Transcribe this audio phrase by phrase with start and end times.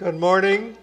[0.00, 0.78] Good morning.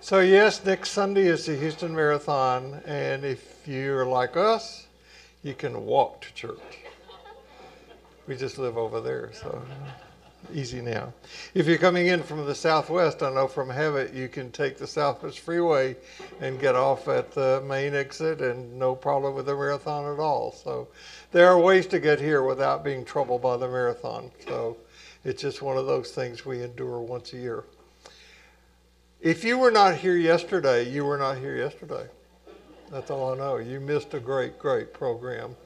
[0.00, 4.86] So, yes, next Sunday is the Houston Marathon, and if you're like us,
[5.42, 6.80] you can walk to church.
[8.26, 9.62] We just live over there, so
[10.52, 11.14] easy now.
[11.54, 14.86] If you're coming in from the southwest, I know from Habit you can take the
[14.86, 15.96] Southwest Freeway
[16.42, 20.52] and get off at the main exit, and no problem with the marathon at all.
[20.52, 20.88] So,
[21.32, 24.30] there are ways to get here without being troubled by the marathon.
[24.46, 24.76] So,
[25.26, 27.64] it's just one of those things we endure once a year.
[29.20, 32.06] If you were not here yesterday, you were not here yesterday.
[32.92, 33.56] That's all I know.
[33.56, 35.56] You missed a great, great program.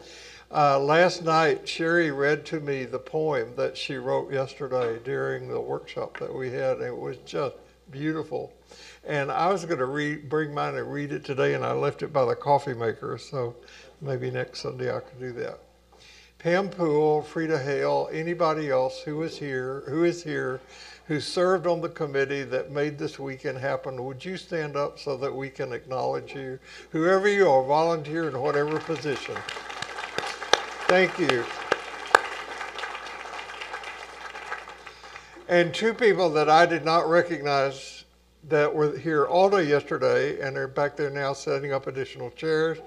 [0.51, 5.60] Uh, last night, Sherry read to me the poem that she wrote yesterday during the
[5.60, 6.80] workshop that we had.
[6.80, 7.56] It was just
[7.90, 8.54] beautiful.
[9.04, 12.02] And I was going to read, bring mine and read it today, and I left
[12.02, 13.18] it by the coffee maker.
[13.18, 13.56] So
[14.01, 15.59] maybe next Sunday I could do that.
[16.40, 20.58] Pam Poole, Frida Hale, anybody else who is here, who is here,
[21.06, 25.18] who served on the committee that made this weekend happen, would you stand up so
[25.18, 26.59] that we can acknowledge you?
[26.92, 29.37] Whoever you are, volunteer in whatever position.
[30.88, 31.45] Thank you.
[35.46, 38.04] And two people that I did not recognize
[38.48, 42.78] that were here all day yesterday and are back there now setting up additional chairs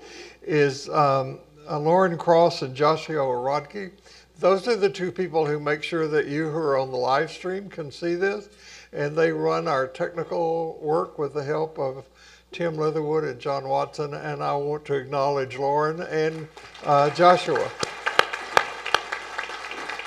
[0.41, 1.37] is um,
[1.69, 3.91] uh, Lauren Cross and Joshua Rodke.
[4.39, 7.31] Those are the two people who make sure that you who are on the live
[7.31, 8.49] stream can see this.
[8.91, 12.05] And they run our technical work with the help of
[12.51, 14.13] Tim Leatherwood and John Watson.
[14.13, 16.47] And I want to acknowledge Lauren and
[16.83, 17.69] uh, Joshua.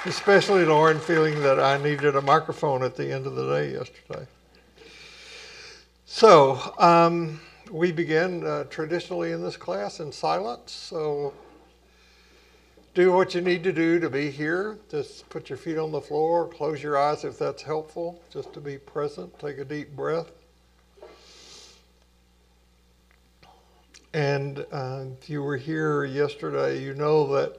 [0.05, 4.27] Especially Lauren feeling that I needed a microphone at the end of the day yesterday.
[6.05, 7.41] So, um,
[7.71, 10.71] we begin uh, traditionally in this class in silence.
[10.71, 11.33] So,
[12.97, 14.79] do what you need to do to be here.
[14.91, 18.61] Just put your feet on the floor, close your eyes if that's helpful, just to
[18.61, 19.39] be present.
[19.39, 20.31] Take a deep breath.
[24.15, 27.59] And uh, if you were here yesterday, you know that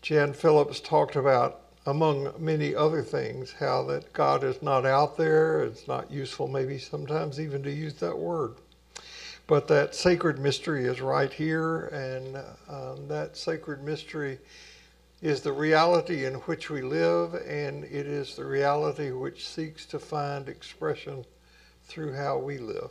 [0.00, 5.64] Jan Phillips talked about, among many other things, how that God is not out there.
[5.64, 8.54] It's not useful, maybe sometimes even to use that word.
[9.46, 12.36] But that sacred mystery is right here, and
[12.68, 14.38] um, that sacred mystery
[15.22, 20.00] is the reality in which we live, and it is the reality which seeks to
[20.00, 21.24] find expression
[21.84, 22.90] through how we live.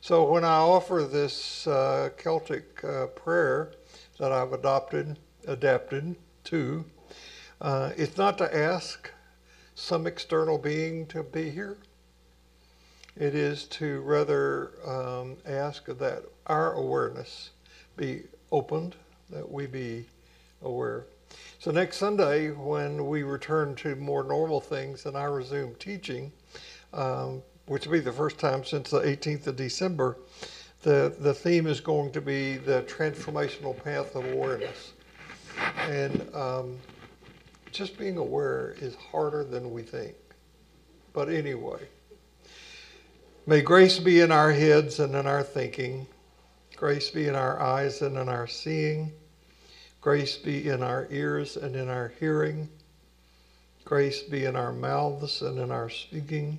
[0.00, 3.70] So when I offer this uh, Celtic uh, prayer
[4.18, 5.16] that I've adopted,
[5.46, 6.84] adapted to,
[7.60, 9.10] uh, it's not to ask
[9.76, 11.76] some external being to be here.
[13.18, 17.50] It is to rather um, ask that our awareness
[17.96, 18.94] be opened,
[19.30, 20.06] that we be
[20.62, 21.04] aware.
[21.58, 26.30] So next Sunday, when we return to more normal things and I resume teaching,
[26.94, 30.16] um, which will be the first time since the 18th of December,
[30.82, 34.92] the, the theme is going to be the transformational path of awareness.
[35.80, 36.78] And um,
[37.72, 40.14] just being aware is harder than we think.
[41.12, 41.80] But anyway,
[43.48, 46.06] May grace be in our heads and in our thinking.
[46.76, 49.10] Grace be in our eyes and in our seeing.
[50.02, 52.68] Grace be in our ears and in our hearing.
[53.86, 56.58] Grace be in our mouths and in our speaking.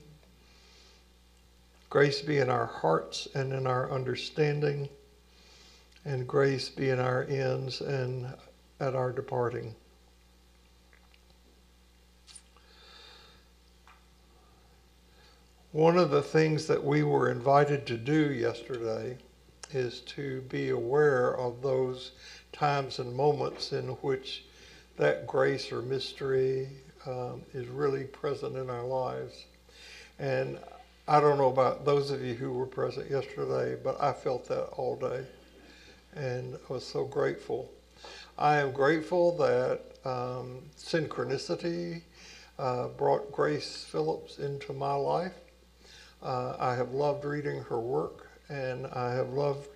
[1.92, 4.90] Grace be in our hearts and in our understanding.
[6.06, 8.34] And grace be in our ends and
[8.80, 9.76] at our departing.
[15.72, 19.20] One of the things that we were invited to do yesterday
[19.72, 22.14] is to be aware of those
[22.52, 24.46] times and moments in which
[24.98, 26.70] that grace or mystery
[27.06, 29.46] um, is really present in our lives.
[30.18, 30.58] And
[31.08, 34.70] I don't know about those of you who were present yesterday, but I felt that
[34.70, 35.24] all day.
[36.16, 37.70] And I was so grateful.
[38.40, 42.02] I am grateful that um, synchronicity
[42.58, 45.34] uh, brought Grace Phillips into my life.
[46.24, 49.68] Uh, I have loved reading her work, and I have loved,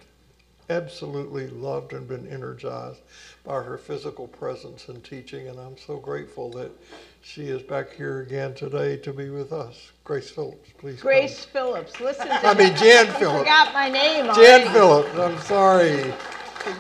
[0.70, 3.00] absolutely loved, and been energized
[3.46, 5.48] by her physical presence and teaching.
[5.48, 6.72] And I'm so grateful that
[7.22, 9.92] she is back here again today to be with us.
[10.04, 11.02] Grace Phillips, please.
[11.02, 11.52] Grace come.
[11.54, 13.16] Phillips, listen to I mean Jan Phillips.
[13.16, 13.40] I Phillips.
[13.40, 14.70] forgot my name Jan already.
[14.70, 15.18] Phillips.
[15.20, 16.14] I'm sorry,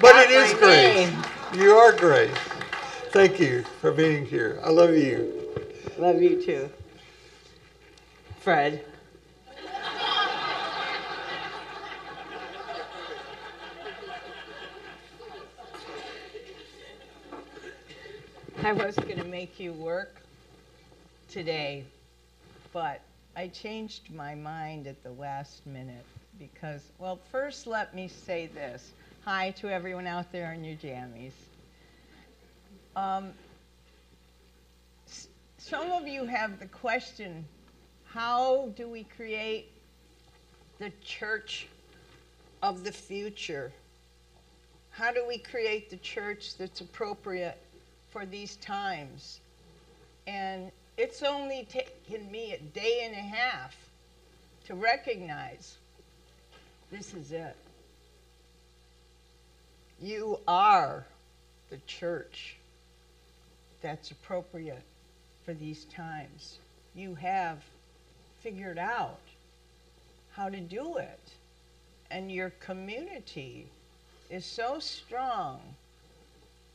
[0.01, 1.11] but it is Grace.
[1.11, 1.23] name.
[1.55, 2.35] You are Grace.
[3.11, 4.59] Thank you for being here.
[4.63, 5.39] I love you.
[5.97, 6.69] Love you too.
[8.39, 8.83] Fred.
[18.63, 20.21] I was going to make you work
[21.29, 21.83] today
[22.73, 23.01] but
[23.35, 26.05] I changed my mind at the last minute
[26.39, 28.91] because, well, first let me say this.
[29.25, 31.33] Hi to everyone out there in your jammies.
[32.95, 33.31] Um,
[35.57, 37.45] some of you have the question
[38.05, 39.71] how do we create
[40.79, 41.67] the church
[42.61, 43.71] of the future?
[44.91, 47.57] How do we create the church that's appropriate
[48.13, 49.39] for these times?
[50.27, 53.75] And it's only taken me a day and a half
[54.67, 55.75] to recognize
[56.91, 57.55] this is it.
[59.99, 61.05] You are
[61.71, 62.55] the church
[63.81, 64.83] that's appropriate
[65.43, 66.59] for these times.
[66.95, 67.63] You have
[68.41, 69.19] figured out
[70.33, 71.19] how to do it.
[72.11, 73.65] And your community
[74.29, 75.59] is so strong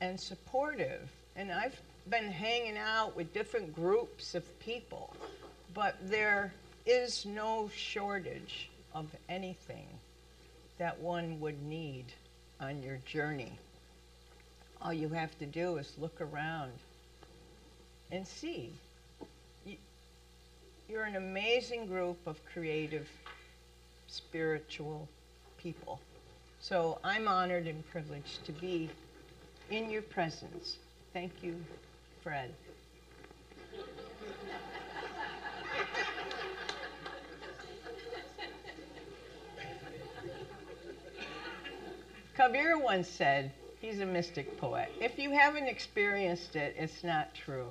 [0.01, 1.09] and supportive.
[1.39, 1.81] And I've
[2.11, 5.15] been hanging out with different groups of people,
[5.73, 6.53] but there
[6.85, 9.87] is no shortage of anything
[10.79, 12.07] that one would need
[12.61, 13.53] on your journey.
[14.83, 16.73] All you have to do is look around
[18.11, 18.73] and see.
[20.89, 23.09] You're an amazing group of creative,
[24.09, 25.09] spiritual
[25.57, 26.01] people.
[26.61, 28.91] So I'm honored and privileged to be
[29.71, 30.79] in your presence.
[31.13, 31.57] Thank you,
[32.23, 32.53] Fred.
[42.37, 43.51] Kabir once said,
[43.81, 47.67] he's a mystic poet, if you haven't experienced it, it's not true.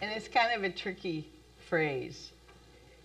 [0.00, 1.26] And it's kind of a tricky
[1.68, 2.30] phrase,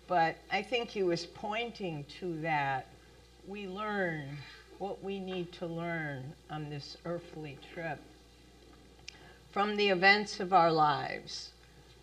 [0.07, 2.87] but I think he was pointing to that.
[3.47, 4.37] We learn
[4.77, 7.99] what we need to learn on this earthly trip
[9.55, 11.51] from the events of our lives.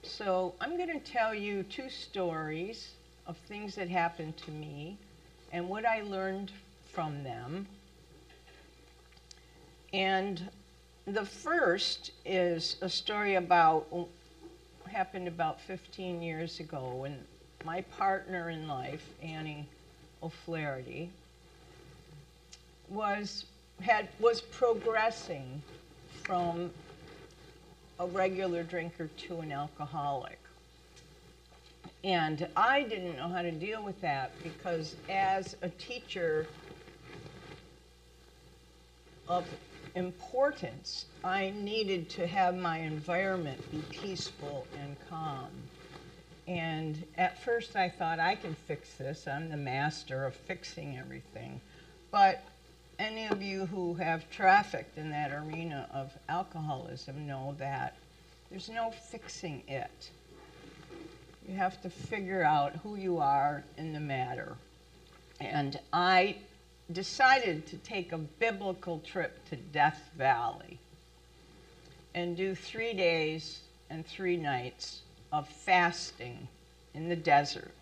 [0.02, 2.93] So I'm going to tell you two stories
[3.26, 4.96] of things that happened to me
[5.52, 6.50] and what I learned
[6.94, 7.66] from them.
[9.93, 10.49] And
[11.04, 13.87] the first is a story about
[14.90, 17.19] happened about 15 years ago when
[17.66, 19.69] my partner in life, Annie
[20.22, 21.10] O'Flaherty,
[22.88, 23.44] was
[23.82, 25.60] had was progressing
[26.25, 26.70] from
[28.02, 30.38] a regular drinker to an alcoholic.
[32.02, 36.49] And I didn't know how to deal with that because as a teacher
[39.28, 39.46] of
[39.94, 45.50] importance, I needed to have my environment be peaceful and calm.
[46.48, 49.28] And at first I thought I can fix this.
[49.28, 51.60] I'm the master of fixing everything.
[52.10, 52.43] But
[53.02, 57.96] any of you who have trafficked in that arena of alcoholism know that
[58.49, 60.10] there's no fixing it.
[61.49, 64.56] You have to figure out who you are in the matter.
[65.40, 66.37] And I
[66.93, 70.78] decided to take a biblical trip to Death Valley
[72.14, 75.00] and do three days and three nights
[75.32, 76.46] of fasting
[76.94, 77.72] in the desert.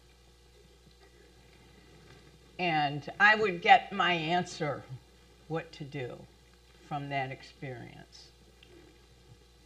[2.58, 4.82] And I would get my answer
[5.50, 6.12] what to do
[6.88, 8.28] from that experience.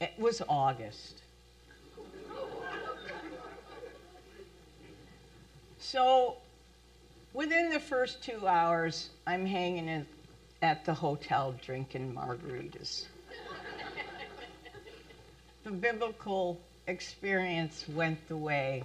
[0.01, 1.21] It was August.
[5.79, 6.39] So
[7.35, 10.07] within the first two hours, I'm hanging in,
[10.63, 13.05] at the hotel drinking margaritas.
[15.65, 18.83] the biblical experience went the way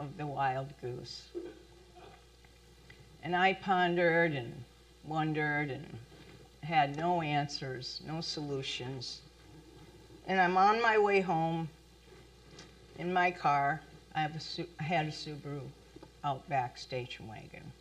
[0.00, 1.28] of the wild goose.
[3.22, 4.52] And I pondered and
[5.04, 5.86] wondered and
[6.62, 9.20] had no answers, no solutions.
[10.26, 11.68] And I'm on my way home
[12.98, 13.80] in my car.
[14.14, 15.60] I, have a, I had a Subaru
[16.22, 17.72] Outback station wagon.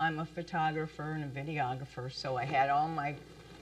[0.00, 3.14] I'm a photographer and a videographer, so I had all my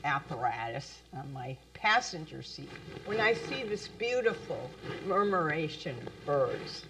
[0.04, 2.70] apparatus on my passenger seat.
[3.04, 4.70] When I see this beautiful
[5.06, 6.84] murmuration of birds,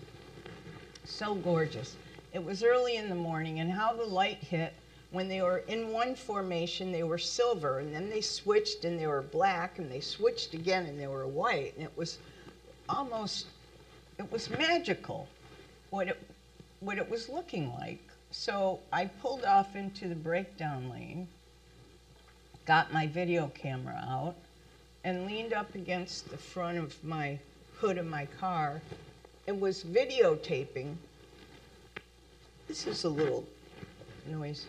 [1.05, 1.97] so gorgeous.
[2.33, 4.73] It was early in the morning, and how the light hit
[5.13, 9.07] when they were in one formation, they were silver, and then they switched and they
[9.07, 12.19] were black, and they switched again and they were white, and it was
[12.89, 13.47] almost,
[14.19, 15.29] it was magical
[15.91, 16.19] what it,
[16.81, 18.03] what it was looking like.
[18.31, 21.29] So I pulled off into the breakdown lane,
[22.67, 24.35] got my video camera out,
[25.05, 27.39] and leaned up against the front of my
[27.77, 28.81] hood of my car
[29.47, 30.95] and was videotaping.
[32.69, 33.45] This is a little
[34.27, 34.67] noise.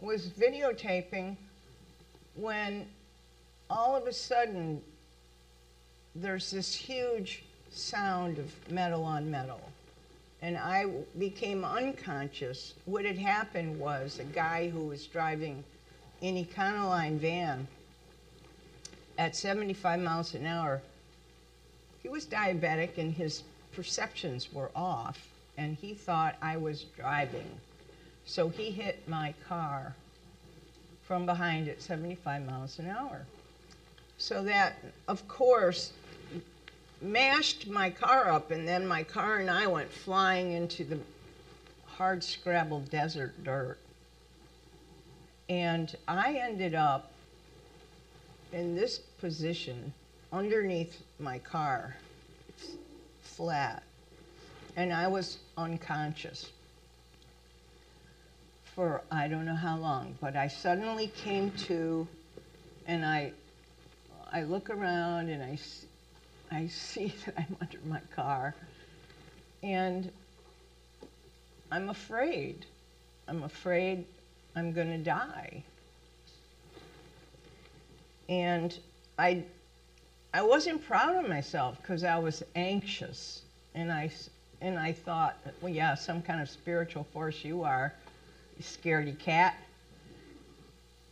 [0.00, 1.36] Was videotaping
[2.34, 2.86] when
[3.68, 4.80] all of a sudden
[6.14, 9.60] there's this huge sound of metal on metal.
[10.40, 10.86] And I
[11.18, 12.74] became unconscious.
[12.84, 15.64] What had happened was a guy who was driving
[16.22, 17.66] an Econoline van
[19.18, 20.80] at 75 miles an hour,
[22.02, 25.27] he was diabetic and his perceptions were off,
[25.58, 27.50] and he thought I was driving.
[28.24, 29.94] So he hit my car
[31.02, 33.26] from behind at 75 miles an hour.
[34.18, 34.76] So that,
[35.08, 35.92] of course,
[37.02, 40.98] mashed my car up, and then my car and I went flying into the
[41.86, 43.78] hard scrabble desert dirt.
[45.48, 47.10] And I ended up
[48.52, 49.92] in this position
[50.32, 51.96] underneath my car,
[53.22, 53.82] flat,
[54.76, 56.50] and I was unconscious
[58.78, 62.06] for I don't know how long, but I suddenly came to,
[62.86, 63.32] and I,
[64.32, 65.58] I look around and I,
[66.52, 68.54] I see that I'm under my car,
[69.64, 70.12] and
[71.72, 72.66] I'm afraid.
[73.26, 74.04] I'm afraid
[74.54, 75.64] I'm going to die.
[78.28, 78.78] And
[79.18, 79.42] I,
[80.32, 83.42] I wasn't proud of myself because I was anxious,
[83.74, 84.12] and I,
[84.60, 87.92] and I thought, well, yeah, some kind of spiritual force you are,
[88.56, 89.56] you scaredy cat.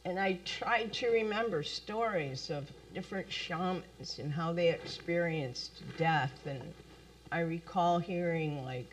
[0.05, 6.33] And I tried to remember stories of different shamans and how they experienced death.
[6.47, 6.63] And
[7.33, 8.91] I recall hearing like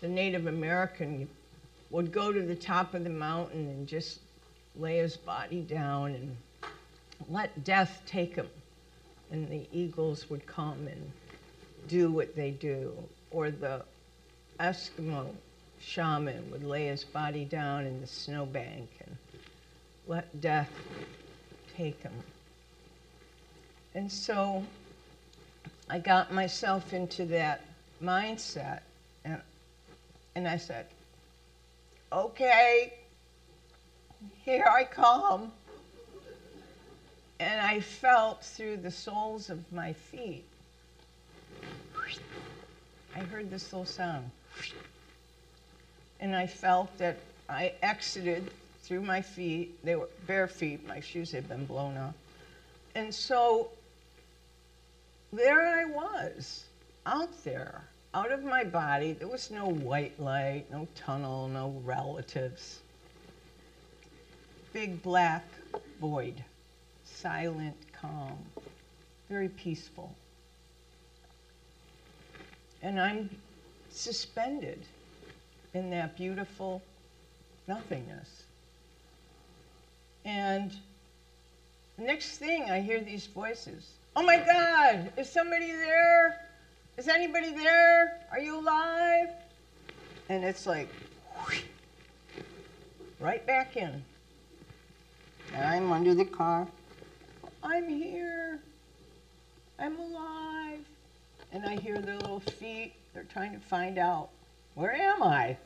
[0.00, 1.28] the Native American
[1.90, 4.20] would go to the top of the mountain and just
[4.76, 6.36] lay his body down and
[7.28, 8.48] let death take him.
[9.30, 11.10] And the eagles would come and
[11.88, 12.92] do what they do.
[13.34, 13.82] Or the
[14.60, 15.34] Eskimo
[15.80, 19.16] shaman would lay his body down in the snowbank and
[20.06, 20.70] let death
[21.76, 22.12] take him.
[23.92, 24.64] And so
[25.90, 27.62] I got myself into that
[28.00, 28.80] mindset
[29.24, 29.40] and,
[30.36, 30.86] and I said,
[32.12, 32.94] okay,
[34.44, 35.50] here I come.
[37.40, 40.44] And I felt through the soles of my feet.
[43.14, 44.30] I heard this little sound.
[46.20, 47.16] And I felt that
[47.48, 48.50] I exited
[48.82, 49.82] through my feet.
[49.84, 52.14] They were bare feet, my shoes had been blown off.
[52.94, 53.70] And so
[55.32, 56.64] there I was,
[57.06, 57.82] out there,
[58.14, 59.12] out of my body.
[59.12, 62.80] There was no white light, no tunnel, no relatives.
[64.72, 65.44] Big black
[66.00, 66.42] void,
[67.04, 68.38] silent, calm,
[69.28, 70.14] very peaceful.
[72.84, 73.30] And I'm
[73.90, 74.78] suspended
[75.72, 76.82] in that beautiful
[77.66, 78.42] nothingness.
[80.26, 80.70] And
[81.96, 83.90] next thing I hear these voices.
[84.14, 86.46] Oh my God, is somebody there?
[86.98, 88.20] Is anybody there?
[88.30, 89.30] Are you alive?
[90.28, 90.90] And it's like,
[91.38, 91.62] whoosh,
[93.18, 94.04] right back in.
[95.54, 96.68] And I'm under the car.
[97.62, 98.60] I'm here.
[99.78, 100.84] I'm alive.
[101.54, 102.92] And I hear their little feet.
[103.14, 104.28] They're trying to find out
[104.74, 105.56] where am I?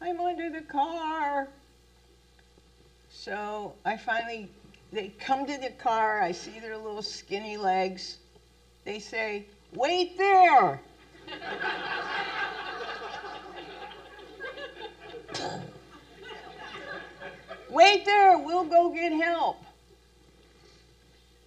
[0.00, 1.48] I'm under the car.
[3.10, 4.48] So I finally,
[4.92, 6.22] they come to the car.
[6.22, 8.18] I see their little skinny legs.
[8.84, 10.80] They say, Wait there.
[17.68, 18.38] Wait there.
[18.38, 19.60] We'll go get help.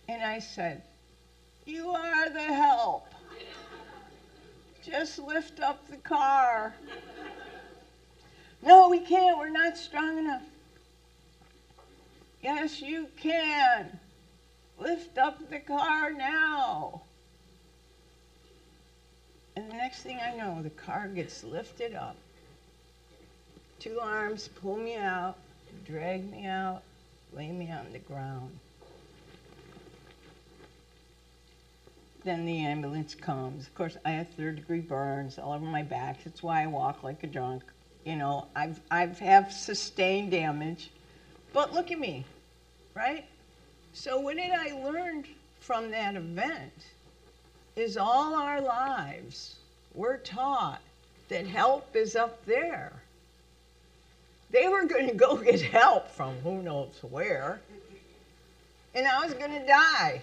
[0.10, 0.82] And I said,
[1.72, 3.08] You are the help.
[4.84, 6.76] Just lift up the car.
[8.62, 9.38] No, we can't.
[9.38, 10.42] We're not strong enough.
[12.44, 13.98] Yes, you can.
[14.80, 17.04] Lift up the car now.
[19.56, 22.18] And the next thing I know, the car gets lifted up.
[23.80, 25.38] Two arms pull me out,
[25.88, 26.82] drag me out,
[27.32, 28.60] lay me on the ground.
[32.24, 33.66] Then the ambulance comes.
[33.66, 36.24] Of course, I have third degree burns all over my back.
[36.24, 37.64] That's why I walk like a drunk.
[38.06, 40.92] You know, I've I've have sustained damage.
[41.54, 42.26] But look at me,
[42.96, 43.26] right?
[43.94, 45.26] So what did I learn
[45.60, 46.74] from that event?
[47.76, 49.56] Is all our lives
[49.96, 50.82] we're taught
[51.30, 52.92] that help is up there.
[54.52, 57.62] They were going to go get help from who knows where,
[58.94, 60.22] and I was going to die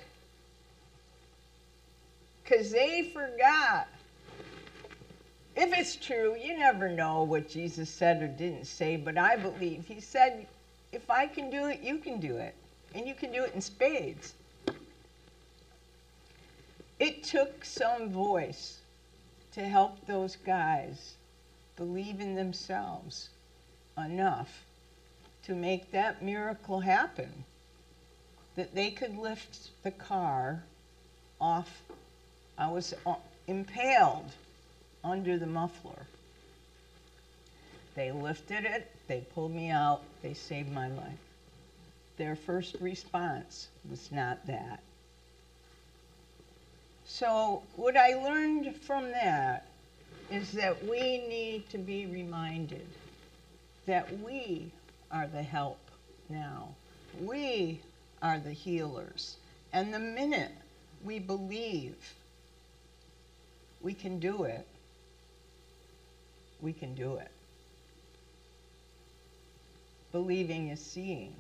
[2.49, 3.89] because they forgot.
[5.57, 9.87] If it's true, you never know what Jesus said or didn't say, but I believe
[9.87, 10.47] he said,
[10.93, 12.55] if I can do it, you can do it.
[12.95, 14.35] And you can do it in spades.
[16.99, 18.79] it took some voice
[19.53, 21.15] to help those guys
[21.77, 23.29] believe in themselves
[23.97, 24.65] enough
[25.45, 27.45] to make that miracle happen
[28.57, 30.65] that they could lift the car
[31.41, 31.83] off.
[32.59, 33.15] I was uh,
[33.47, 34.31] impaled
[35.05, 36.07] under the muffler.
[37.95, 41.19] They lifted it, they pulled me out, they saved my life.
[42.17, 44.83] Their first response was not that.
[47.07, 49.69] So, what I learned from that
[50.31, 52.87] is that we need to be reminded
[53.87, 54.71] that we
[55.11, 55.79] are the help
[56.29, 56.75] now.
[57.21, 57.81] We
[58.21, 59.37] are the healers.
[59.73, 60.53] And the minute
[61.05, 61.97] we believe
[63.83, 64.67] we can do it,
[66.61, 67.31] we can do it.
[70.13, 71.35] Believing is seeing.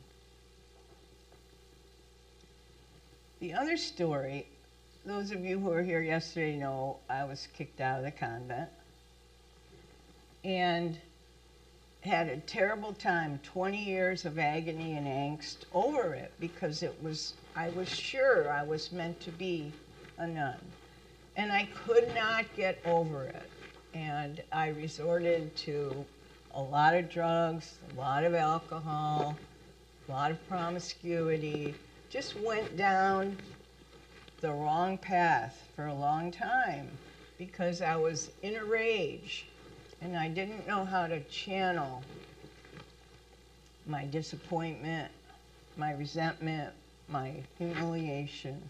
[3.41, 4.47] The other story,
[5.07, 8.69] those of you who were here yesterday know I was kicked out of the convent
[10.45, 10.99] and
[12.01, 17.35] had a terrible time 20 years of agony and angst over it because it was
[17.57, 19.73] i was sure i was meant to be
[20.19, 20.57] a nun
[21.39, 23.51] and i could not get over it.
[23.95, 26.05] And i resorted to
[26.55, 29.39] a lot of drugs a lot of alcohol
[30.09, 31.75] a lot of promiscuity.
[32.11, 33.37] Just went down
[34.41, 36.91] the wrong path for a long time
[37.39, 39.47] because i was in a rage
[40.01, 42.03] and I didn't know how to channel
[43.87, 45.11] my disappointment,
[45.77, 46.73] my resentment,
[47.09, 48.61] my humiliation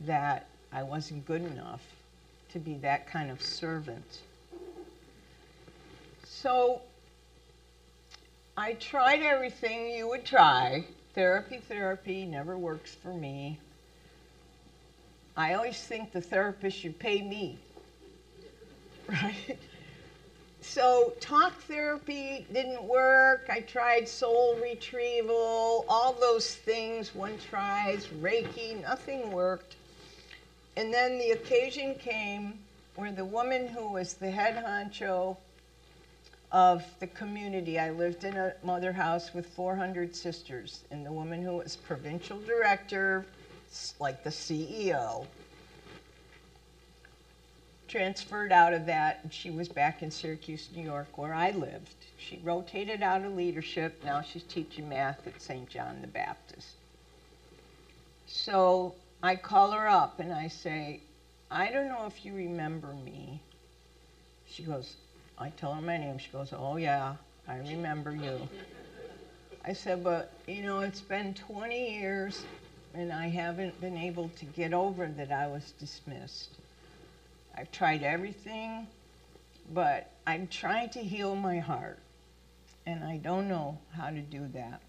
[0.00, 1.82] that I wasn't good enough
[2.52, 4.20] to be that kind of servant.
[6.24, 6.82] So
[8.56, 10.84] I tried everything you would try.
[11.14, 13.58] Therapy, therapy never works for me.
[15.36, 17.58] I always think the therapist should pay me,
[19.08, 19.58] right?
[20.62, 23.46] so talk therapy didn't work.
[23.50, 29.76] I tried soul retrieval, all those things one tries, Reiki, nothing worked.
[30.76, 32.58] And then the occasion came
[32.96, 35.36] where the woman who was the head honcho
[36.52, 41.42] of the community, I lived in a mother house with 400 sisters, and the woman
[41.42, 43.26] who was provincial director,
[43.98, 45.26] like the CEO,
[47.88, 51.94] transferred out of that and she was back in Syracuse, New York, where I lived.
[52.18, 54.02] She rotated out of leadership.
[54.04, 55.68] Now she's teaching math at St.
[55.68, 56.68] John the Baptist.
[58.26, 61.00] So I call her up and I say,
[61.50, 63.40] I don't know if you remember me.
[64.46, 64.96] She goes,
[65.38, 66.18] I tell her my name.
[66.18, 67.14] She goes, Oh, yeah,
[67.48, 68.48] I remember you.
[69.64, 72.44] I said, But, you know, it's been 20 years
[72.94, 76.50] and I haven't been able to get over that I was dismissed.
[77.54, 78.86] I've tried everything,
[79.72, 81.98] but I'm trying to heal my heart,
[82.86, 84.80] and I don't know how to do that.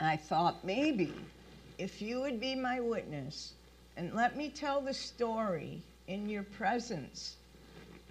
[0.00, 1.12] I thought maybe
[1.78, 3.52] if you would be my witness
[3.96, 7.36] and let me tell the story in your presence,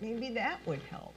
[0.01, 1.13] maybe that would help.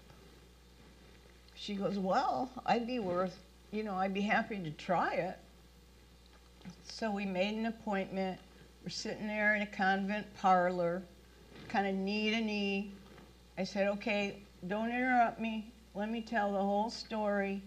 [1.55, 3.37] She goes, Well, I'd be worth,
[3.71, 5.39] you know, I'd be happy to try it.
[6.85, 8.39] So we made an appointment.
[8.83, 11.03] We're sitting there in a convent parlor
[11.69, 12.91] kind of knee to knee.
[13.57, 15.73] I said, okay, don't interrupt me.
[15.95, 17.63] Let me tell the whole story,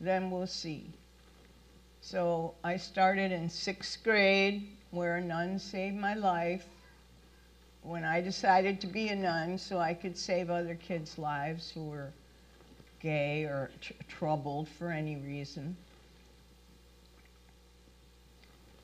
[0.00, 0.86] then we'll see.
[2.02, 6.66] So I started in sixth grade, where a nun saved my life.
[7.82, 11.84] When I decided to be a nun, so I could save other kids' lives who
[11.84, 12.12] were
[13.00, 15.76] gay or tr- troubled for any reason.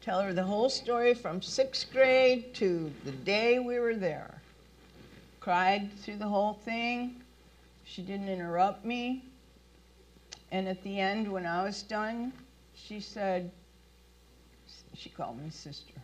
[0.00, 4.40] Tell her the whole story from sixth grade to the day we were there
[5.48, 7.14] cried through the whole thing.
[7.87, 9.24] She didn't interrupt me.
[10.50, 12.35] And at the end, when I was done,
[12.87, 13.51] she said,
[14.95, 15.95] she called me sister.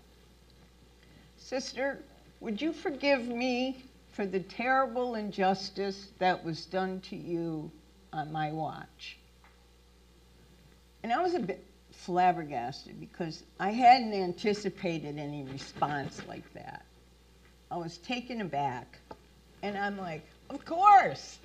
[1.39, 1.99] Sister,
[2.41, 3.83] would you forgive me
[4.13, 7.71] for the terrible injustice that was done to you
[8.13, 9.19] on my watch?
[11.03, 16.85] And I was a bit flabbergasted because I hadn't anticipated any response like that.
[17.71, 18.99] I was taken aback.
[19.63, 21.39] And I'm like, of course.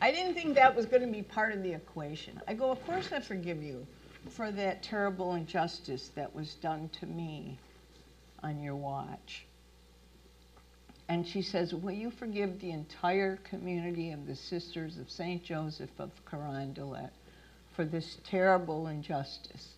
[0.00, 2.40] I didn't think that was going to be part of the equation.
[2.46, 3.86] I go, of course I forgive you
[4.30, 7.58] for that terrible injustice that was done to me
[8.42, 9.46] on your watch.
[11.08, 15.42] And she says, Will you forgive the entire community of the Sisters of St.
[15.42, 17.10] Joseph of Carondelet
[17.74, 19.70] for this terrible injustice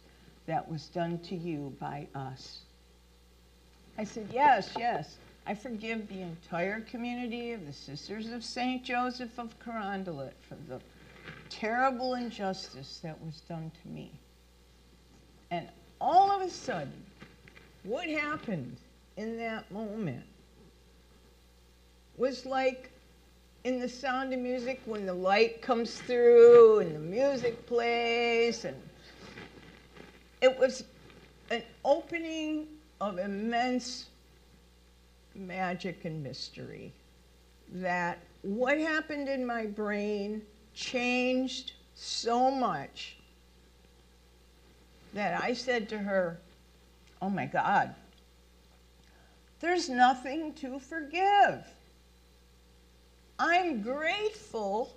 [0.47, 2.59] that was done to you by us?
[3.97, 5.17] I said, Yes, yes.
[5.47, 8.85] I forgive the entire community of the Sisters of St.
[8.85, 10.81] Joseph of Carondelet for the
[11.49, 14.13] terrible injustice that was done to me.
[15.51, 15.69] And
[16.01, 16.93] all of a sudden,
[17.83, 18.77] what happened
[19.17, 20.25] in that moment
[22.17, 22.91] was like
[23.65, 28.77] in the sound of music when the light comes through and the music plays and
[30.41, 30.85] it was
[31.51, 32.67] an opening
[33.01, 34.07] of immense
[35.35, 36.93] magic and mystery
[37.73, 40.43] that what happened in my brain
[40.75, 43.17] changed so much
[45.15, 46.39] that I said to her,
[47.23, 47.95] Oh my God,
[49.61, 51.65] there's nothing to forgive.
[53.39, 54.95] I'm grateful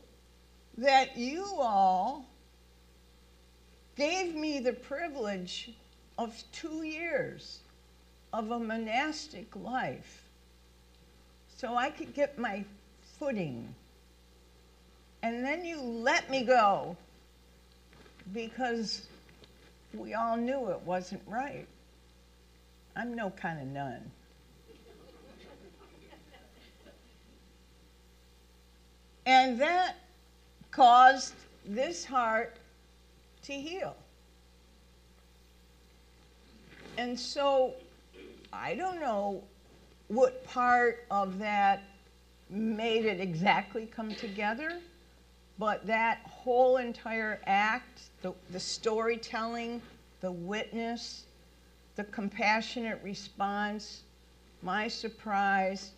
[0.78, 2.26] that you all
[3.96, 5.72] gave me the privilege
[6.18, 7.60] of two years
[8.32, 10.24] of a monastic life
[11.58, 12.64] so I could get my
[13.20, 13.74] footing.
[15.22, 16.98] And then you let me go
[18.34, 19.08] because
[19.94, 21.68] we all knew it wasn't right.
[22.96, 24.12] I'm no kind of nun.
[29.26, 29.96] And that
[30.72, 31.34] caused
[31.66, 32.58] this heart
[33.44, 33.96] to heal.
[36.98, 37.74] And so
[38.52, 39.44] I don't know
[40.10, 41.84] what part of that
[42.50, 44.80] made it exactly come together,
[45.60, 49.82] but that whole entire act, the, the storytelling,
[50.22, 51.26] the witness,
[51.96, 54.02] the compassionate response,
[54.62, 55.92] my surprise,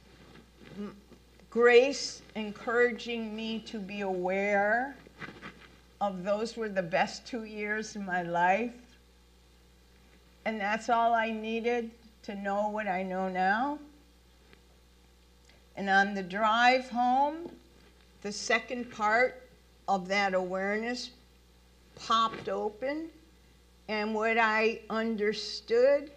[1.49, 4.95] grace encouraging me to be aware
[6.01, 8.73] of those were the best two years in my life.
[10.43, 11.91] And that's all I needed
[12.23, 13.79] to know what I know now.
[15.77, 17.49] And on the drive home,
[18.25, 19.39] the second part
[19.87, 21.11] of that awareness
[21.93, 23.07] popped open.
[23.87, 26.09] And what I understood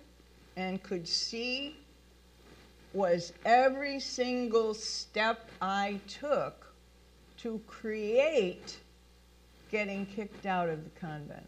[0.57, 1.77] and could see
[2.95, 6.73] was every single step I took
[7.43, 8.79] to create
[9.71, 11.47] getting kicked out of the convent.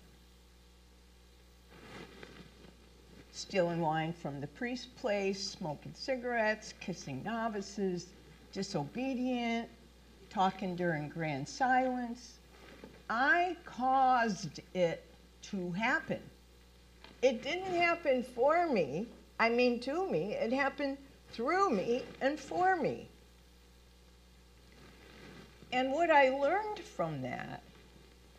[3.32, 8.08] Stealing wine from the priest's place, smoking cigarettes, kissing novices,
[8.52, 9.66] disobedient,
[10.30, 12.38] talking during grand silence.
[13.08, 15.04] I caused it
[15.42, 16.20] to happen.
[17.22, 19.06] It didn't happen for me,
[19.38, 20.96] I mean to me, it happened
[21.32, 23.08] through me and for me.
[25.72, 27.62] And what I learned from that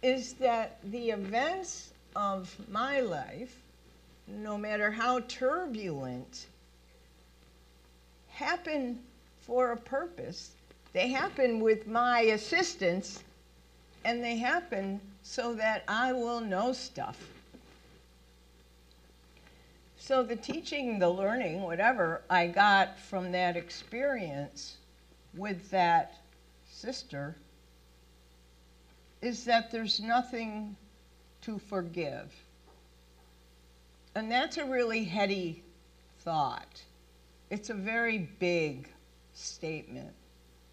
[0.01, 3.56] is that the events of my life,
[4.27, 6.47] no matter how turbulent,
[8.30, 8.99] happen
[9.41, 10.51] for a purpose.
[10.93, 13.23] They happen with my assistance,
[14.04, 17.17] and they happen so that I will know stuff.
[19.97, 24.77] So, the teaching, the learning, whatever I got from that experience
[25.36, 26.15] with that
[26.69, 27.36] sister
[29.21, 30.75] is that there's nothing
[31.43, 32.34] to forgive.
[34.15, 35.63] And that's a really heady
[36.21, 36.82] thought.
[37.49, 38.89] It's a very big
[39.34, 40.13] statement.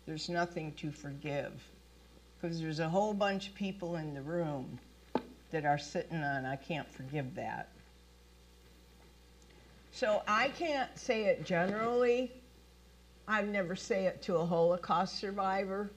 [0.09, 1.53] There's nothing to forgive.
[2.41, 4.79] Because there's a whole bunch of people in the room
[5.51, 7.69] that are sitting on, I can't forgive that.
[9.93, 12.33] So I can't say it generally.
[13.27, 15.91] I'd never say it to a Holocaust survivor,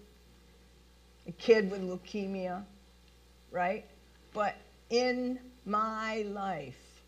[1.26, 2.64] a kid with leukemia,
[3.50, 3.86] right?
[4.34, 4.56] But
[4.90, 7.02] in my life,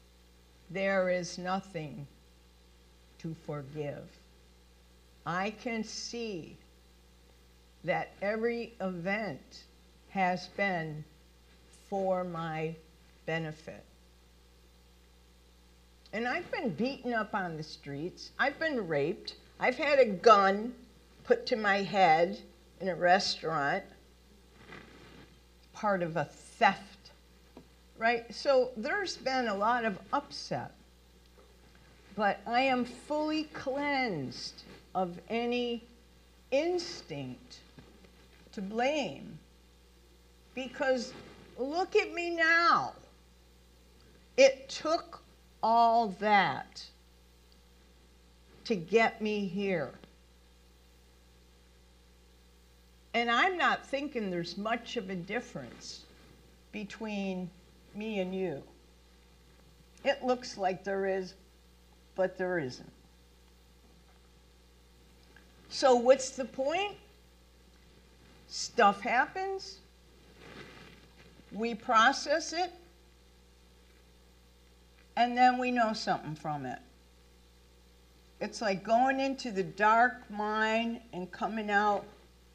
[0.70, 2.08] there is nothing
[3.20, 4.08] to forgive.
[5.26, 6.56] I can see
[7.84, 9.64] that every event
[10.10, 11.04] has been
[11.90, 12.76] for my
[13.26, 13.84] benefit.
[16.14, 18.32] And I've been beaten up on the streets.
[18.38, 19.36] I've been raped.
[19.60, 20.74] I've had a gun
[21.24, 22.40] put to my head
[22.80, 23.84] in a restaurant,
[25.74, 27.12] part of a theft,
[27.98, 28.32] right?
[28.34, 30.72] So there's been a lot of upset.
[32.16, 34.62] But I am fully cleansed
[34.94, 35.84] of any
[36.52, 37.58] instinct
[38.54, 39.38] to blame.
[40.56, 41.14] Because
[41.58, 42.94] look at me now.
[44.38, 45.22] It took
[45.62, 46.84] all that
[48.66, 49.92] to get me here.
[53.14, 56.02] And I'm not thinking there's much of a difference
[56.72, 57.50] between
[57.94, 58.64] me and you.
[60.04, 61.36] It looks like there is,
[62.16, 62.92] but there isn't.
[65.70, 66.96] So, what's the point?
[68.56, 69.80] Stuff happens,
[71.52, 72.72] we process it,
[75.18, 76.78] and then we know something from it.
[78.40, 82.06] It's like going into the dark mine and coming out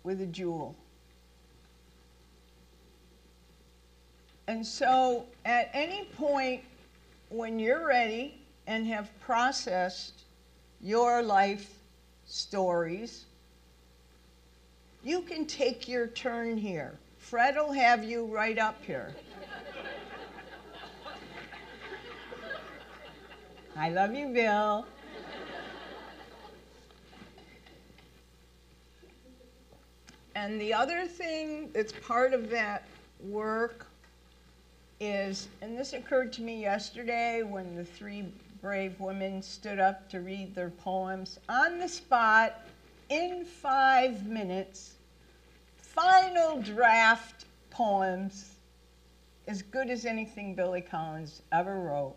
[0.04, 0.76] with a jewel.
[4.46, 6.62] And so, at any point
[7.28, 10.22] when you're ready and have processed
[10.80, 11.74] your life
[12.24, 13.24] stories,
[15.08, 16.98] you can take your turn here.
[17.16, 19.14] Fred will have you right up here.
[23.74, 24.84] I love you, Bill.
[30.34, 32.86] And the other thing that's part of that
[33.20, 33.86] work
[35.00, 38.26] is, and this occurred to me yesterday when the three
[38.60, 42.66] brave women stood up to read their poems on the spot
[43.08, 44.97] in five minutes,
[45.98, 48.54] final draft poems
[49.48, 52.14] as good as anything Billy Collins ever wrote.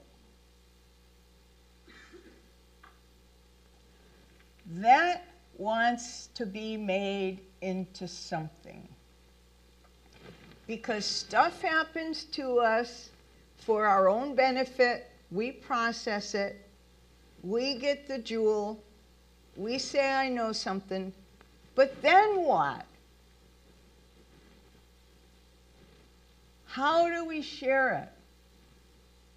[4.74, 5.26] That
[5.58, 8.88] wants to be made into something.
[10.68, 13.10] Because stuff happens to us
[13.58, 16.70] for our own benefit, we process it,
[17.42, 18.84] we get the jewel,
[19.56, 21.12] we say, I know something,
[21.74, 22.86] but then what?
[26.72, 28.10] How do we share it?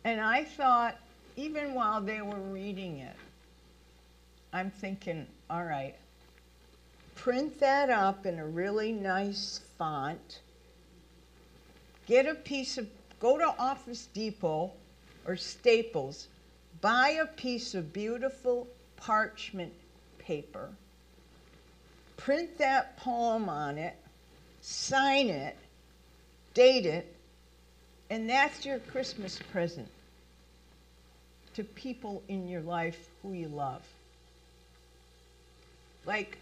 [0.04, 0.96] And I thought,
[1.34, 3.16] even while they were reading it,
[4.52, 5.96] I'm thinking, all right,
[7.16, 10.42] print that up in a really nice font.
[12.06, 12.86] Get a piece of,
[13.18, 14.70] go to Office Depot
[15.26, 16.28] or Staples,
[16.80, 19.72] buy a piece of beautiful parchment
[20.18, 20.68] paper,
[22.16, 23.96] print that poem on it,
[24.60, 25.56] sign it,
[26.54, 27.13] date it,
[28.10, 29.88] and that's your Christmas present
[31.54, 33.82] to people in your life who you love.
[36.04, 36.38] Like,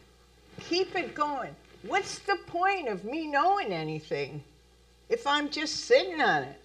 [0.61, 1.55] keep it going.
[1.83, 4.43] What's the point of me knowing anything
[5.09, 6.61] if I'm just sitting on it?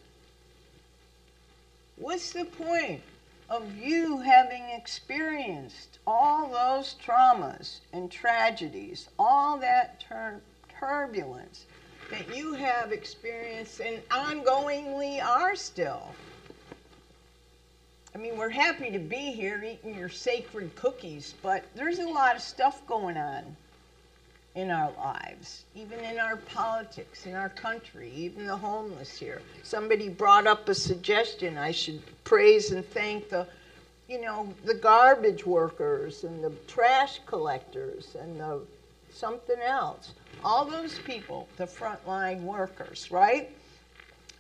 [1.97, 3.01] What's the point
[3.49, 10.41] of you having experienced all those traumas and tragedies, all that tur-
[10.79, 11.65] turbulence
[12.09, 16.13] that you have experienced and ongoingly are still?
[18.15, 22.35] I mean, we're happy to be here eating your sacred cookies, but there's a lot
[22.35, 23.43] of stuff going on
[24.55, 29.39] in our lives, even in our politics, in our country, even the homeless here.
[29.61, 33.45] Somebody brought up a suggestion I should praise and thank the,
[34.09, 38.61] you know, the garbage workers and the trash collectors and the
[39.17, 40.13] something else.
[40.43, 43.49] All those people, the frontline workers, right?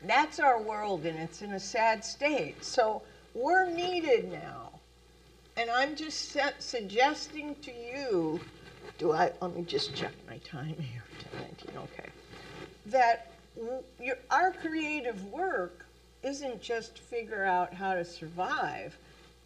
[0.03, 2.63] That's our world and it's in a sad state.
[2.63, 3.01] So
[3.33, 4.71] we're needed now.
[5.55, 8.39] And I'm just suggesting to you
[8.97, 12.09] do I, let me just check my time here, 1019, okay.
[12.87, 13.31] That
[14.01, 15.85] your, our creative work
[16.23, 18.97] isn't just to figure out how to survive,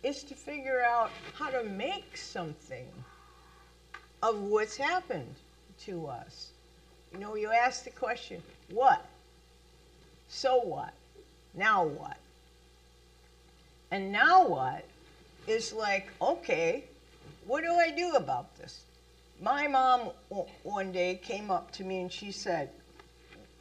[0.03, 2.87] it's to figure out how to make something
[4.21, 5.35] of what's happened
[5.85, 6.49] to us.
[7.11, 9.05] You know, you ask the question, what?
[10.29, 10.93] So what?
[11.53, 12.17] Now what?
[13.91, 14.85] And now what
[15.47, 16.85] is like, okay,
[17.45, 18.83] what do I do about this?
[19.41, 20.11] My mom
[20.63, 22.69] one day came up to me and she said,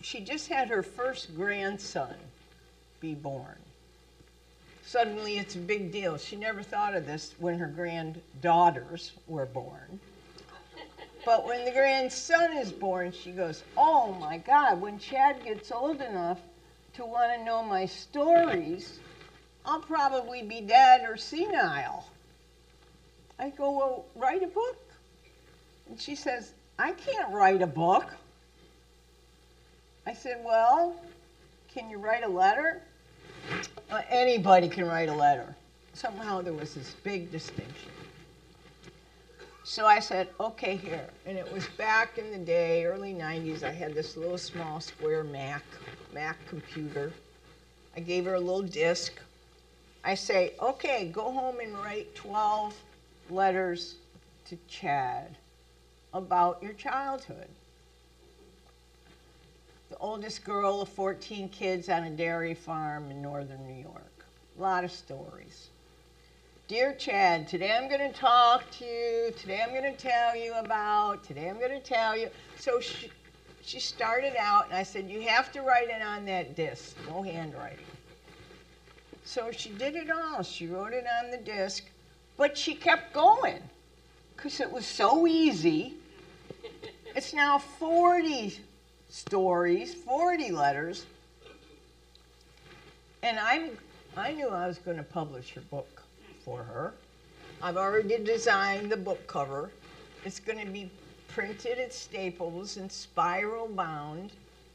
[0.03, 2.15] she just had her first grandson
[3.01, 3.57] be born.
[4.85, 6.19] Suddenly it's a big deal.
[6.19, 10.01] She never thought of this when her granddaughters were born.
[11.25, 16.01] But when the grandson is born, she goes, Oh my God, when Chad gets old
[16.01, 16.39] enough
[16.95, 18.99] to want to know my stories,
[19.65, 22.07] I'll probably be dead or senile.
[23.39, 24.79] I go, Well, write a book.
[25.89, 28.11] And she says, I can't write a book.
[30.07, 30.97] I said, Well,
[31.73, 32.81] can you write a letter?
[33.91, 35.55] Uh, anybody can write a letter.
[35.93, 37.91] Somehow there was this big distinction.
[39.71, 41.07] So I said, okay, here.
[41.27, 45.23] And it was back in the day, early 90s, I had this little small square
[45.23, 45.63] Mac,
[46.13, 47.13] Mac computer.
[47.97, 49.13] I gave her a little disk.
[50.03, 52.75] I say, okay, go home and write 12
[53.31, 53.95] letters
[54.47, 55.39] to Chad
[56.15, 57.47] about your childhood.
[59.89, 64.25] The oldest girl of 14 kids on a dairy farm in northern New York.
[64.59, 65.70] A lot of stories.
[66.71, 69.33] Dear Chad, today I'm going to talk to you.
[69.37, 71.25] Today I'm going to tell you about.
[71.25, 72.31] Today I'm going to tell you.
[72.61, 73.11] So she,
[73.61, 77.23] she started out, and I said, You have to write it on that disc, no
[77.23, 77.85] handwriting.
[79.25, 80.45] So she did it all.
[80.45, 81.83] She wrote it on the disc,
[82.37, 83.61] but she kept going
[84.37, 85.95] because it was so easy.
[87.17, 88.57] It's now 40
[89.09, 91.05] stories, 40 letters.
[93.25, 93.71] And I'm,
[94.17, 96.01] I knew I was going to publish her book
[96.51, 96.95] for her.
[97.63, 99.71] I've already designed the book cover.
[100.25, 100.91] It's going to be
[101.29, 104.33] printed at Staples and spiral bound.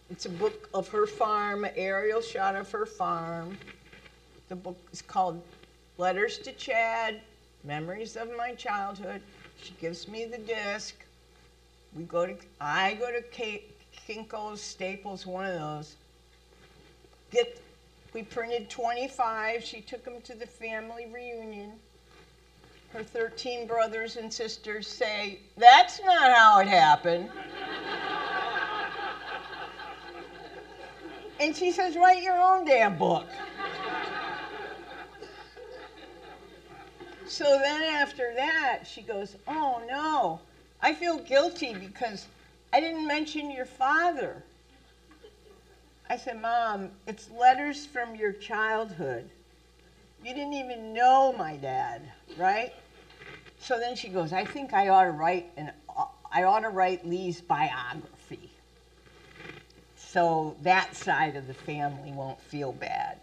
[0.09, 3.57] It's a book of her farm, aerial shot of her farm.
[4.47, 5.41] The book is called
[5.97, 7.19] Letters to Chad,
[7.65, 9.21] Memories of My Childhood.
[9.61, 10.95] She gives me the disc.
[11.93, 13.59] We go to, I go to
[14.07, 15.95] Kinko's, Staples, one of those.
[17.31, 17.59] Get,
[18.15, 19.61] we printed 25.
[19.61, 21.77] She took them to the family reunion.
[22.93, 27.29] Her 13 brothers and sisters say, That's not how it happened.
[31.41, 33.27] and she says, Write your own damn book.
[37.27, 40.39] So then after that, she goes, Oh no,
[40.81, 42.27] I feel guilty because
[42.71, 44.41] I didn't mention your father.
[46.09, 49.29] I said, Mom, it's letters from your childhood.
[50.23, 52.01] You didn't even know my dad,
[52.37, 52.73] right?
[53.59, 55.71] So then she goes, I think I ought to write an
[56.31, 58.51] I ought to write Lee's biography.
[59.95, 63.19] So that side of the family won't feel bad.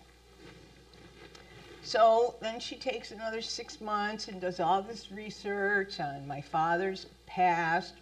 [1.82, 7.06] So then she takes another six months and does all this research on my father's
[7.26, 7.94] past,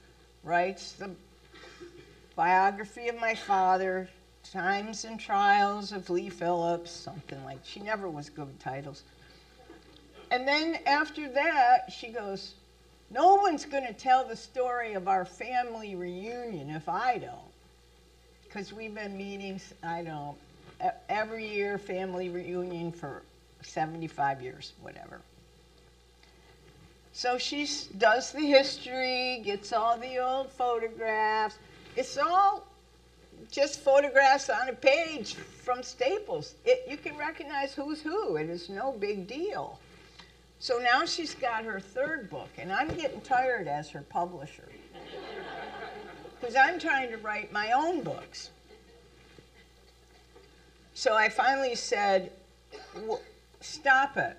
[0.45, 1.11] writes the
[2.37, 4.09] biography of my father,
[4.42, 9.03] Times and Trials of Lee Phillips, something like she never was good with titles.
[10.31, 12.55] And then after that, she goes,
[13.11, 17.35] No one's going to tell the story of our family reunion if I don't.
[18.44, 20.37] Because we've been meeting, I don't,
[21.09, 23.22] every year, family reunion for
[23.62, 25.20] 75 years, whatever.
[27.12, 31.59] So she does the history, gets all the old photographs.
[31.96, 32.66] It's all
[33.51, 36.55] just photographs on a page from Staples.
[36.65, 39.79] It, you can recognize who's who, and it's no big deal.
[40.59, 44.69] So now she's got her third book, and I'm getting tired as her publisher.
[46.39, 48.51] Because I'm trying to write my own books.
[50.95, 52.33] So I finally said,
[53.61, 54.37] stop it,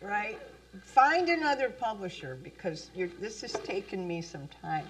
[0.00, 0.38] right?
[0.82, 4.86] Find another publisher because this has taken me some time.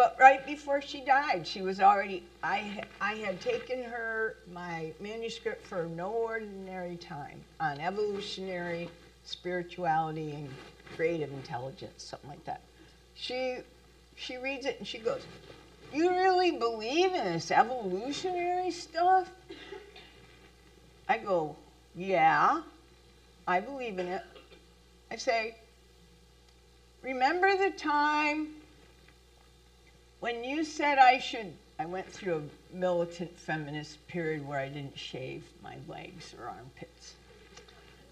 [0.00, 5.66] But right before she died, she was already, I, I had taken her, my manuscript
[5.66, 8.88] for No Ordinary Time on evolutionary
[9.24, 10.48] spirituality and
[10.96, 12.62] creative intelligence, something like that.
[13.12, 13.58] She,
[14.16, 15.20] she reads it and she goes,
[15.92, 19.30] You really believe in this evolutionary stuff?
[21.10, 21.56] I go,
[21.94, 22.62] Yeah.
[23.46, 24.22] I believe in it.
[25.10, 25.56] I say,
[27.02, 28.59] remember the time
[30.20, 32.36] when you said I should, I went through
[32.72, 37.14] a militant feminist period where I didn't shave my legs or armpits.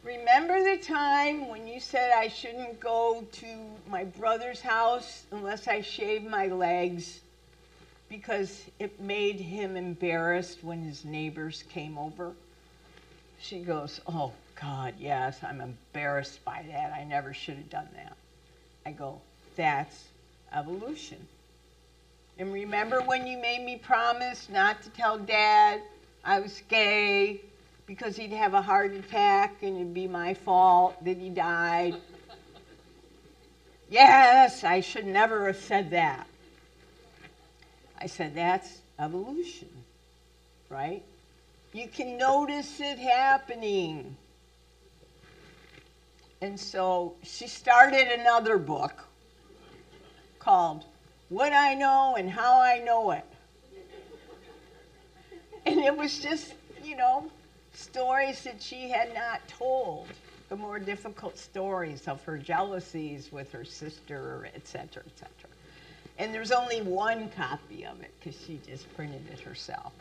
[0.02, 3.46] Remember the time when you said I shouldn't go to
[3.90, 7.20] my brother's house unless I shaved my legs
[8.08, 12.32] because it made him embarrassed when his neighbors came over?
[13.38, 16.92] She goes, Oh, God, yes, I'm embarrassed by that.
[16.92, 18.16] I never should have done that.
[18.86, 19.20] I go,
[19.56, 20.04] That's
[20.54, 21.26] evolution.
[22.38, 25.80] And remember when you made me promise not to tell dad
[26.24, 27.40] I was gay
[27.86, 31.96] because he'd have a heart attack and it'd be my fault that he died?
[33.90, 36.28] yes, I should never have said that.
[38.00, 39.68] I said, That's evolution,
[40.68, 41.02] right?
[41.72, 44.16] You can notice it happening.
[46.40, 49.04] And so she started another book
[50.38, 50.84] called
[51.28, 53.24] What I Know and How I Know It.
[55.66, 57.30] And it was just, you know,
[57.74, 60.06] stories that she had not told,
[60.48, 65.50] the more difficult stories of her jealousies with her sister, et cetera, et cetera.
[66.18, 69.92] And there's only one copy of it because she just printed it herself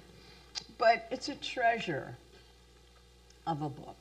[0.77, 2.15] but it's a treasure
[3.45, 3.95] of a book.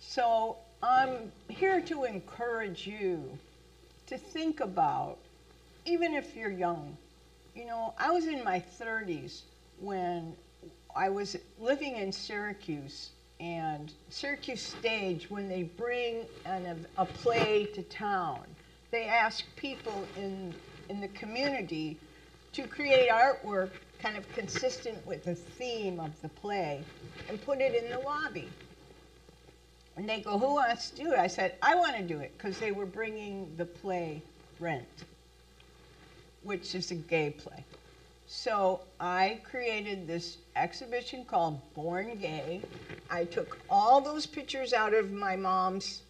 [0.00, 3.38] So I'm here to encourage you
[4.06, 5.18] to think about,
[5.86, 6.96] even if you're young.
[7.54, 9.42] You know, I was in my 30s
[9.78, 10.36] when
[10.94, 17.82] I was living in Syracuse and Syracuse Stage, when they bring an, a play to
[17.82, 18.56] town,
[18.90, 20.54] they ask people in,
[20.88, 22.00] in the community
[22.52, 26.88] to create artwork kind of consistent with the theme of the play
[27.28, 28.54] and put it in the lobby.
[29.96, 31.18] And they go, Who wants to do it?
[31.18, 34.24] I said, I want to do it because they were bringing the play
[34.58, 35.04] Rent,
[36.44, 37.64] which is a gay play.
[38.26, 42.62] So I created this exhibition called Born Gay.
[43.10, 46.02] I took all those pictures out of my mom's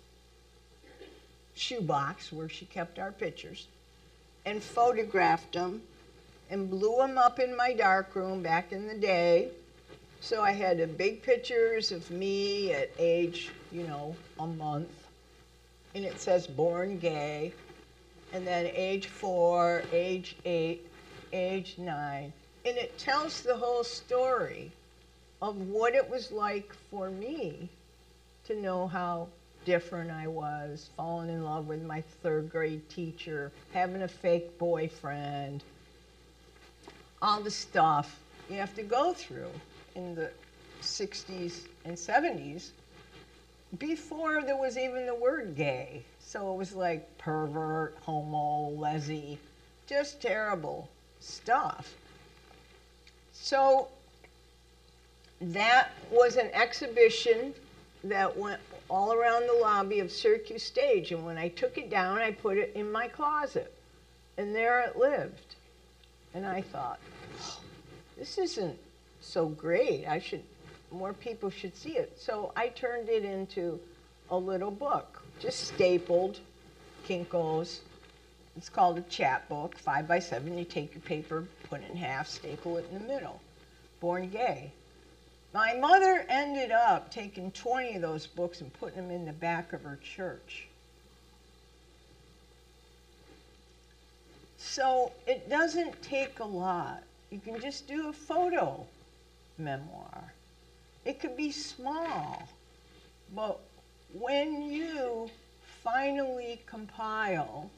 [1.55, 3.67] shoebox where she kept our pictures
[4.45, 5.83] and photographed them
[6.51, 9.49] and blew them up in my darkroom back in the day.
[10.21, 14.91] So I had the big pictures of me at age, you know, a month.
[15.95, 17.53] And it says born gay.
[18.35, 20.85] And then age four, age eight,
[21.33, 22.33] age nine.
[22.67, 24.73] And it tells the whole story
[25.41, 27.69] of what it was like for me
[28.47, 29.29] to know how
[29.65, 35.63] different I was, falling in love with my third grade teacher, having a fake boyfriend,
[37.23, 38.19] all the stuff
[38.51, 39.51] you have to go through
[39.95, 40.31] in the
[40.83, 42.71] 60s and 70s
[43.79, 46.03] before there was even the word gay.
[46.35, 49.39] So it was like pervert, homo, lesy,
[49.87, 50.89] just terrible
[51.21, 51.95] stuff.
[53.33, 53.87] So
[55.41, 57.55] that was an exhibition
[58.03, 58.61] that went
[58.91, 61.13] all around the lobby of Syracuse Stage.
[61.13, 63.73] And when I took it down, I put it in my closet.
[64.37, 65.55] And there it lived.
[66.35, 66.99] And I thought,
[67.43, 67.61] oh,
[68.19, 68.77] this isn't
[69.21, 70.05] so great.
[70.09, 70.43] I should,
[70.91, 72.19] more people should see it.
[72.21, 73.79] So I turned it into
[74.31, 76.39] a little book, just stapled,
[77.07, 77.81] Kinko's.
[78.57, 80.57] It's called a chapbook, five by seven.
[80.57, 83.41] You take your paper, put it in half, staple it in the middle.
[84.01, 84.71] Born gay.
[85.53, 89.73] My mother ended up taking 20 of those books and putting them in the back
[89.73, 90.67] of her church.
[94.59, 97.03] So it doesn't take a lot.
[97.31, 98.87] You can just do a photo
[99.59, 100.33] memoir.
[101.05, 102.49] It could be small,
[103.35, 103.61] but
[104.19, 105.29] when you
[105.83, 107.71] finally compile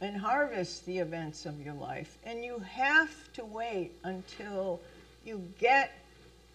[0.00, 4.80] and harvest the events of your life, and you have to wait until
[5.24, 5.92] you get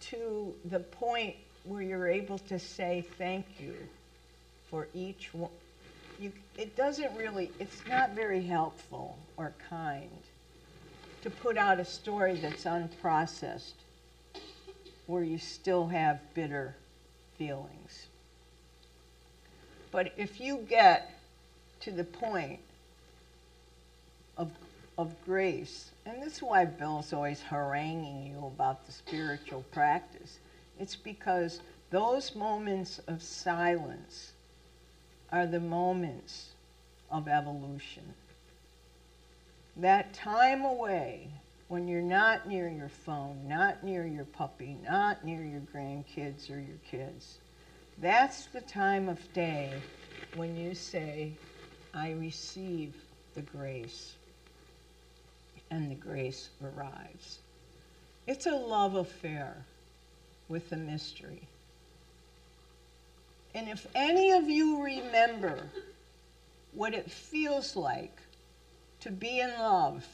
[0.00, 3.74] to the point where you're able to say thank you
[4.70, 5.50] for each one.
[6.20, 10.10] You, it doesn't really, it's not very helpful or kind
[11.22, 13.72] to put out a story that's unprocessed
[15.06, 16.76] where you still have bitter
[17.36, 18.06] feelings.
[19.90, 21.10] But if you get
[21.80, 22.60] to the point
[24.36, 24.50] of,
[24.96, 30.38] of grace, and this is why Bill's always haranguing you about the spiritual practice,
[30.78, 31.60] it's because
[31.90, 34.32] those moments of silence
[35.32, 36.50] are the moments
[37.10, 38.14] of evolution.
[39.76, 41.28] That time away
[41.68, 46.58] when you're not near your phone, not near your puppy, not near your grandkids or
[46.58, 47.38] your kids,
[48.00, 49.70] that's the time of day
[50.34, 51.32] when you say,
[51.92, 52.94] I receive
[53.34, 54.14] the grace,
[55.70, 57.40] and the grace arrives.
[58.26, 59.66] It's a love affair
[60.48, 61.42] with a mystery.
[63.54, 65.58] And if any of you remember
[66.72, 68.18] what it feels like
[69.00, 70.06] to be in love,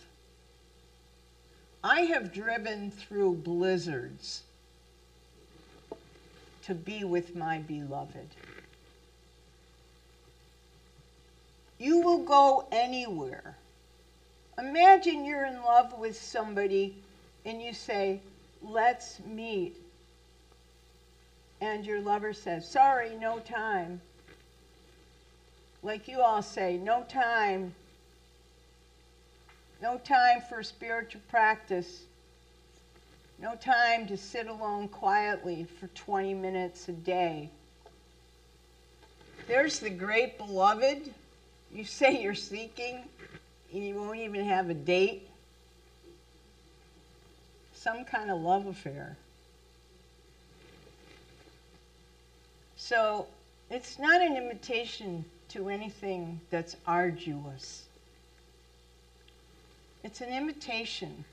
[1.84, 4.42] I have driven through blizzards
[6.66, 8.28] to be with my beloved.
[11.78, 13.56] You will go anywhere.
[14.58, 16.96] Imagine you're in love with somebody
[17.44, 18.20] and you say,
[18.62, 19.76] Let's meet.
[21.60, 24.00] And your lover says, Sorry, no time.
[25.84, 27.74] Like you all say, no time.
[29.80, 32.05] No time for spiritual practice.
[33.38, 37.50] No time to sit alone quietly for 20 minutes a day.
[39.46, 41.12] There's the great beloved
[41.72, 43.02] you say you're seeking,
[43.72, 45.28] and you won't even have a date.
[47.74, 49.16] Some kind of love affair.
[52.76, 53.26] So
[53.70, 57.84] it's not an invitation to anything that's arduous.
[60.02, 61.24] It's an invitation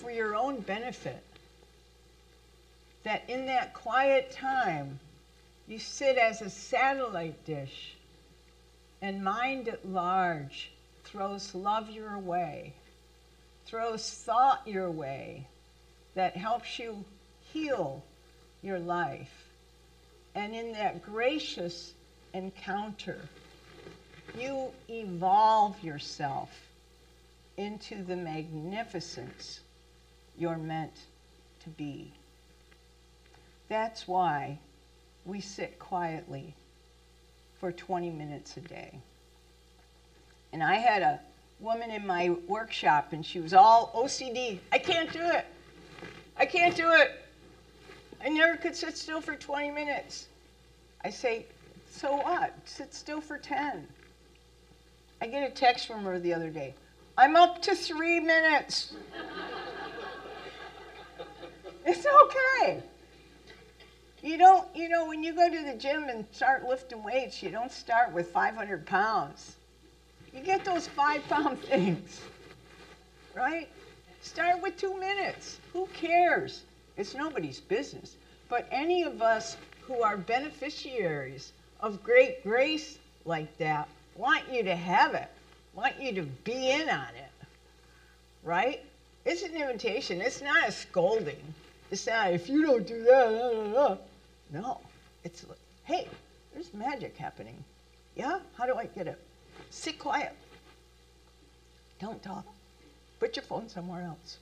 [0.00, 1.22] for your own benefit.
[3.04, 4.98] That in that quiet time,
[5.68, 7.94] you sit as a satellite dish
[9.02, 10.70] and mind at large
[11.04, 12.72] throws love your way,
[13.66, 15.46] throws thought your way
[16.14, 17.04] that helps you
[17.52, 18.02] heal
[18.62, 19.32] your life.
[20.34, 21.92] And in that gracious
[22.34, 23.18] encounter,
[24.38, 26.50] you evolve yourself
[27.56, 29.60] into the magnificence
[30.40, 30.98] you're meant
[31.62, 32.12] to be.
[33.68, 34.58] That's why
[35.26, 36.54] we sit quietly
[37.60, 38.98] for 20 minutes a day.
[40.52, 41.20] And I had a
[41.60, 44.58] woman in my workshop, and she was all OCD.
[44.72, 45.44] I can't do it.
[46.38, 47.22] I can't do it.
[48.24, 50.26] I never could sit still for 20 minutes.
[51.04, 51.44] I say,
[51.90, 52.54] so what?
[52.64, 53.86] Sit still for 10.
[55.20, 56.74] I get a text from her the other day.
[57.18, 58.94] I'm up to three minutes.
[61.84, 62.82] It's okay.
[64.22, 67.50] You don't, you know, when you go to the gym and start lifting weights, you
[67.50, 69.56] don't start with 500 pounds.
[70.34, 72.20] You get those five pound things,
[73.34, 73.68] right?
[74.20, 75.58] Start with two minutes.
[75.72, 76.62] Who cares?
[76.96, 78.16] It's nobody's business.
[78.50, 84.76] But any of us who are beneficiaries of great grace like that want you to
[84.76, 85.28] have it,
[85.74, 87.46] want you to be in on it,
[88.42, 88.84] right?
[89.24, 90.20] It's an invitation.
[90.20, 91.54] It's not a scolding.
[91.90, 93.96] If you don't do that, da, da, da.
[94.52, 94.80] no.
[95.24, 95.44] It's
[95.84, 96.08] hey,
[96.54, 97.62] there's magic happening.
[98.16, 98.38] Yeah?
[98.54, 99.18] How do I get it?
[99.70, 100.32] Sit quiet.
[102.00, 102.46] Don't talk.
[103.18, 104.38] Put your phone somewhere else.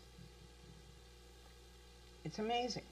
[2.24, 2.82] It's amazing.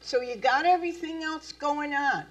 [0.00, 2.24] So you got everything else going on.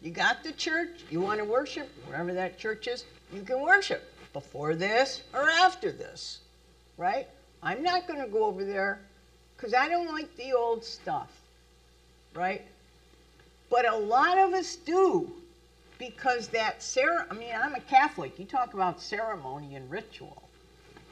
[0.00, 4.02] You got the church, you want to worship, wherever that church is, you can worship
[4.32, 6.40] before this or after this,
[6.96, 7.28] right?
[7.62, 9.00] I'm not going to go over there
[9.62, 11.30] because I don't like the old stuff,
[12.34, 12.62] right?
[13.70, 15.30] But a lot of us do
[15.98, 18.40] because that cere- I mean, I'm a Catholic.
[18.40, 20.42] You talk about ceremony and ritual.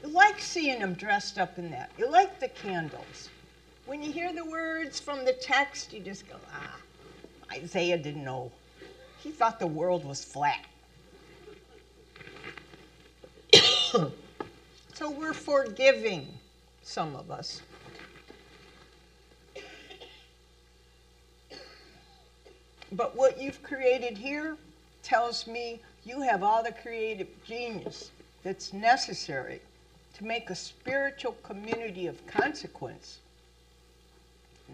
[0.03, 1.91] You like seeing them dressed up in that.
[1.97, 3.29] You like the candles.
[3.85, 6.75] When you hear the words from the text, you just go, ah,
[7.53, 8.51] Isaiah didn't know.
[9.19, 10.65] He thought the world was flat.
[13.53, 16.27] so we're forgiving,
[16.83, 17.61] some of us.
[22.91, 24.57] But what you've created here
[25.03, 28.11] tells me you have all the creative genius
[28.43, 29.61] that's necessary
[30.17, 33.19] to make a spiritual community of consequence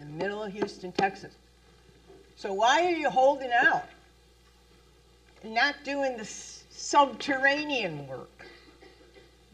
[0.00, 1.34] the middle of Houston, Texas.
[2.36, 3.84] So why are you holding out
[5.44, 8.46] not doing the subterranean work?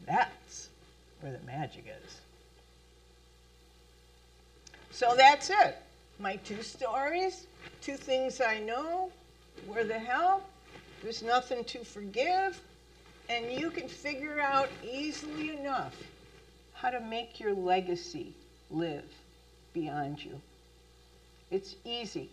[0.07, 0.69] That's
[1.21, 2.21] where the magic is.
[4.91, 5.77] So that's it.
[6.19, 7.47] My two stories,
[7.81, 9.11] two things I know.
[9.67, 10.43] Where the hell?
[11.03, 12.61] There's nothing to forgive.
[13.29, 15.95] And you can figure out easily enough
[16.73, 18.35] how to make your legacy
[18.71, 19.05] live
[19.73, 20.41] beyond you.
[21.51, 22.29] It's easy.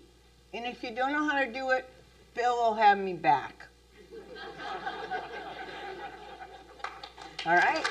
[0.54, 1.90] And if you don't know how to do it,
[2.36, 3.68] Bill will have me back.
[7.46, 7.86] All right?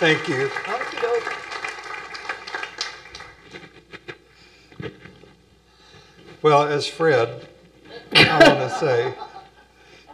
[0.00, 0.50] Thank you.
[6.40, 7.46] Well, as Fred,
[8.14, 9.12] I want to say,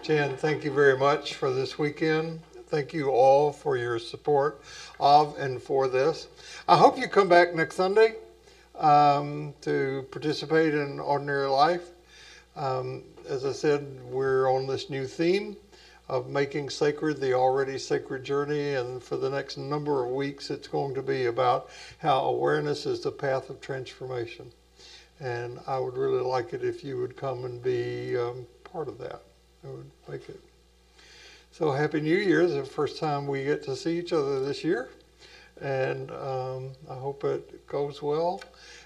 [0.02, 2.40] Jan, thank you very much for this weekend.
[2.66, 4.60] Thank you all for your support
[4.98, 6.26] of and for this.
[6.66, 8.16] I hope you come back next Sunday
[8.80, 11.90] um, to participate in ordinary life.
[12.56, 15.56] Um, as I said, we're on this new theme
[16.08, 20.68] of making sacred the already sacred journey, and for the next number of weeks, it's
[20.68, 24.50] going to be about how awareness is the path of transformation.
[25.18, 28.98] And I would really like it if you would come and be um, part of
[28.98, 29.22] that.
[29.64, 30.40] It would make it.
[31.50, 32.42] So Happy New Year!
[32.42, 34.90] It's the first time we get to see each other this year,
[35.60, 38.42] and um, I hope it goes well.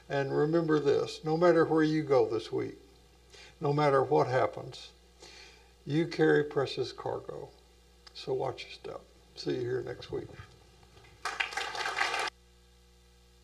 [0.09, 2.79] And remember this: no matter where you go this week,
[3.61, 4.91] no matter what happens,
[5.87, 7.49] you carry precious cargo.
[8.15, 9.01] So watch your step.
[9.35, 10.29] See you here next week.